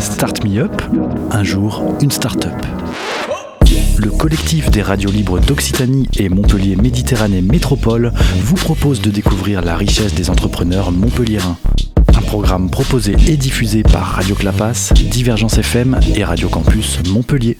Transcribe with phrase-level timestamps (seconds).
[0.00, 0.82] Start Me Up.
[1.32, 2.54] Un jour, une start-up.
[3.98, 9.76] Le collectif des radios libres d'Occitanie et Montpellier Méditerranée Métropole vous propose de découvrir la
[9.76, 11.56] richesse des entrepreneurs montpelliérains.
[12.16, 17.58] Un programme proposé et diffusé par Radio Clapas, Divergence FM et Radio Campus Montpellier.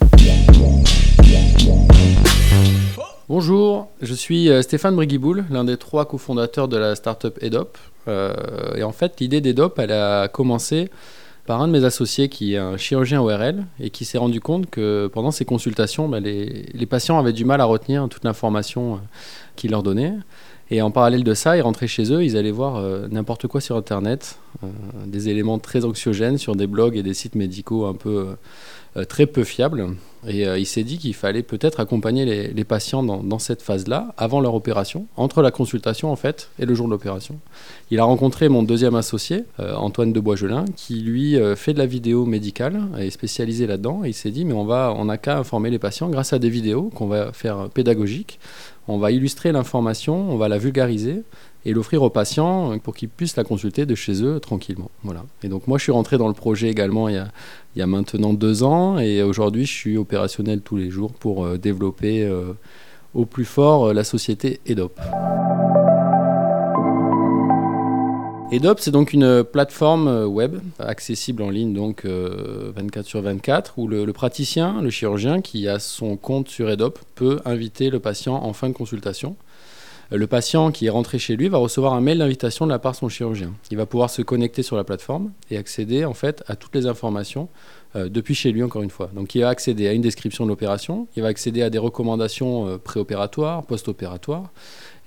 [3.29, 7.79] Bonjour, je suis euh, Stéphane Briguiboul, l'un des trois cofondateurs de la startup EDOP.
[8.09, 10.91] Euh, et en fait, l'idée d'EDOP, elle a commencé
[11.47, 14.70] par un de mes associés qui est un chirurgien ORL et qui s'est rendu compte
[14.70, 18.98] que pendant ses consultations, bah, les, patients avaient du mal à retenir toute l'information euh,
[19.56, 20.14] qu'il leur donnait.
[20.70, 23.60] Et en parallèle de ça, ils rentraient chez eux, ils allaient voir euh, n'importe quoi
[23.60, 24.38] sur Internet,
[25.06, 28.36] des éléments très anxiogènes sur des blogs et des sites médicaux un peu
[29.08, 29.88] très peu fiables.
[30.27, 34.54] Et il s'est dit qu'il fallait peut-être accompagner les, patients dans, cette phase-là, avant leur
[34.54, 37.38] opération, entre la consultation en fait et le jour de l'opération.
[37.91, 41.78] Il a rencontré mon deuxième associé, euh, Antoine de Boisgelin, qui lui euh, fait de
[41.78, 44.02] la vidéo médicale et est spécialisé là-dedans.
[44.05, 47.06] Il s'est dit, mais on n'a qu'à informer les patients grâce à des vidéos qu'on
[47.06, 48.39] va faire pédagogiques.
[48.88, 51.22] On va illustrer l'information, on va la vulgariser
[51.64, 54.90] et l'offrir aux patients pour qu'ils puissent la consulter de chez eux tranquillement.
[55.02, 55.24] Voilà.
[55.42, 57.24] Et donc moi, je suis rentré dans le projet également il
[57.77, 61.56] y a, maintenant deux ans et aujourd'hui, je suis opérationnel tous les jours pour euh,
[61.58, 62.30] développer
[63.14, 65.00] au plus fort la société EDOP.
[68.53, 73.78] EDOP, c'est donc une plateforme euh, web accessible en ligne donc 24 euh, sur 24
[73.78, 78.34] où le, praticien, le chirurgien qui a son compte sur EDOP peut inviter le patient
[78.34, 79.36] en fin de consultation.
[80.12, 82.78] Euh, le patient qui est rentré chez lui va recevoir un mail d'invitation de la
[82.78, 83.55] part de son chirurgien.
[83.70, 86.86] Il va pouvoir se connecter sur la plateforme et accéder en fait à toutes les
[86.86, 87.48] informations
[87.95, 89.11] depuis chez lui encore une fois.
[89.14, 92.78] Donc il va accéder à une description de l'opération, il va accéder à des recommandations
[92.78, 94.51] préopératoires, post-opératoires,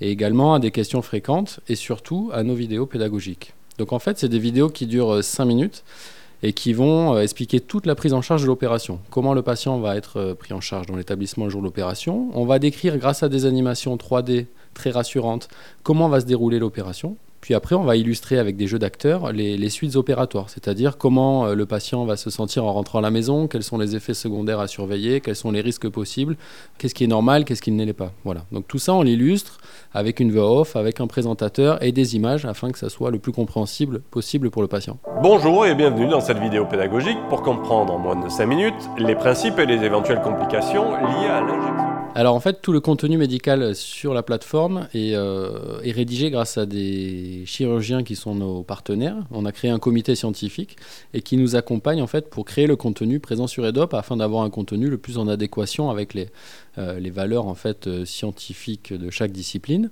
[0.02, 3.54] et également à des questions fréquentes et surtout à nos vidéos pédagogiques.
[3.78, 5.84] Donc en fait, c'est des vidéos qui durent 5 euh, minutes
[6.44, 9.00] et qui vont euh, expliquer toute la prise en charge de l'opération.
[9.10, 12.30] Comment le patient va être euh, pris en charge dans l'établissement le jour de l'opération.
[12.34, 15.50] On va décrire grâce à des animations 3D très rassurantes
[15.84, 17.18] comment va se dérouler l'opération?
[17.42, 21.56] Puis après, on va illustrer avec des jeux d'acteurs les, suites opératoires, c'est-à-dire comment euh,
[21.56, 24.60] le patient va se sentir en rentrant à la maison, quels sont les effets secondaires
[24.60, 26.36] à surveiller, quels sont les risques possibles,
[26.78, 28.12] qu'est-ce qui est normal, qu'est-ce qui ne l'est pas.
[28.24, 28.42] Voilà.
[28.52, 29.60] Donc tout ça, on l'illustre
[29.94, 33.20] avec une voix off, avec un présentateur et des images afin que ça soit le
[33.20, 34.98] plus compréhensible possible pour le patient.
[35.22, 39.16] Bonjour et bienvenue dans cette vidéo pédagogique pour comprendre en moins de 5 minutes les
[39.16, 41.87] principes et les éventuelles complications liées à l'injection.
[42.18, 46.66] Alors en fait, tout le contenu médical sur la plateforme euh, est, rédigé grâce à
[46.66, 49.18] des chirurgiens qui sont nos partenaires.
[49.30, 50.78] On a créé un comité scientifique
[51.14, 54.42] et qui nous accompagne en fait pour créer le contenu présent sur EDOP afin d'avoir
[54.42, 56.30] un contenu le plus en adéquation avec les,
[56.80, 59.92] euh, les valeurs en fait euh, scientifiques de chaque discipline.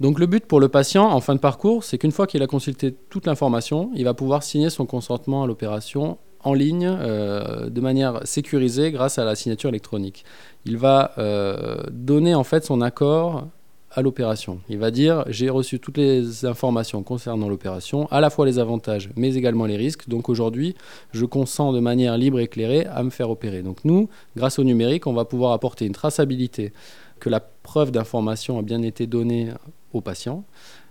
[0.00, 2.48] Donc le but pour le patient en fin de parcours, c'est qu'une fois qu'il a
[2.48, 7.80] consulté toute l'information, il va pouvoir signer son consentement à l'opération en ligne euh, de
[7.80, 10.24] manière sécurisée grâce à la signature électronique.
[10.64, 13.46] Il va euh, donner en fait son accord
[13.92, 14.60] à l'opération.
[14.68, 19.10] Il va dire j'ai reçu toutes les informations concernant l'opération, à la fois les avantages
[19.16, 20.08] mais également les risques.
[20.08, 20.76] Donc aujourd'hui,
[21.12, 23.62] je consens de manière libre et éclairée à me faire opérer.
[23.62, 26.72] Donc nous, grâce au numérique, on va pouvoir apporter une traçabilité
[27.18, 29.48] que la preuve d'information a bien été donnée
[29.92, 30.44] au patient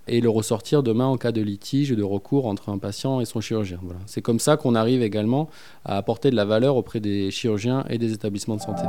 [0.10, 3.42] et le ressortir demain en cas de litige, de recours entre un patient et son
[3.42, 3.80] chirurgien.
[4.06, 5.50] C'est comme ça qu'on arrive également
[5.86, 8.84] à apporter de la valeur auprès des chirurgiens et des établissements de santé.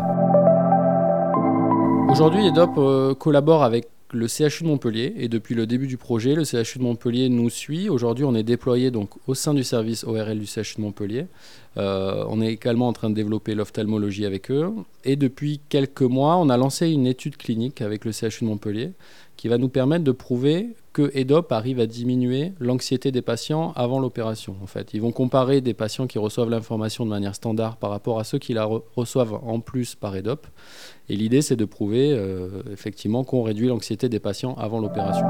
[2.10, 6.34] Aujourd'hui, EDOP euh, collabore avec le CHU de Montpellier et depuis le début du projet,
[6.34, 7.88] le CHU de Montpellier nous suit.
[7.88, 11.26] Aujourd'hui, on est déployé donc au sein du service ORL du CHU de Montpellier.
[11.76, 14.72] Euh, on est également en train de développer l'ophtalmologie avec eux.
[15.04, 18.92] Et depuis quelques mois, on a lancé une étude clinique avec le CHU de Montpellier
[19.36, 23.98] qui va nous permettre de prouver que EDOP arrive à diminuer l'anxiété des patients avant
[23.98, 24.54] l'opération.
[24.62, 28.18] En fait, ils vont comparer des patients qui reçoivent l'information de manière standard par rapport
[28.18, 30.46] à ceux qui la reçoivent en plus par EDOP.
[31.08, 35.24] Et l'idée, c'est de prouver euh, effectivement qu'on réduit l'anxiété des patients avant l'opération.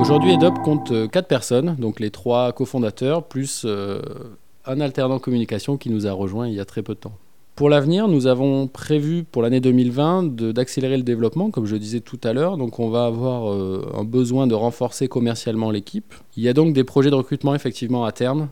[0.00, 4.00] Aujourd'hui, EDOP compte 4 euh, personnes, donc les trois cofondateurs, plus euh,
[4.64, 7.12] un alternant communication qui nous a rejoint il y a très peu de temps.
[7.54, 12.18] Pour l'avenir, nous avons prévu pour l'année 2020 d'accélérer le développement, comme je disais tout
[12.24, 12.56] à l'heure.
[12.56, 16.14] Donc on va avoir euh, un besoin de renforcer commercialement l'équipe.
[16.34, 18.48] Il y a donc des projets de recrutement effectivement à terme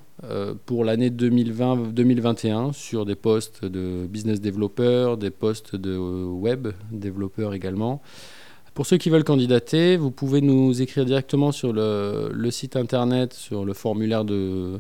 [0.67, 8.03] pour l'année 2020-2021 sur des postes de business développeurs, des postes de web développeurs également.
[8.79, 13.65] Pour ceux qui veulent candidater, vous pouvez nous écrire directement sur le site internet, sur
[13.65, 14.79] le formulaire de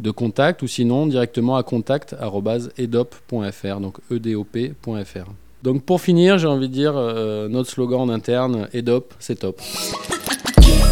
[0.00, 5.30] de contact ou sinon directement à contact.edop.fr, donc edop.fr.
[5.62, 9.62] Donc pour finir, j'ai envie de dire euh, notre slogan en interne, EDOP, c'est top.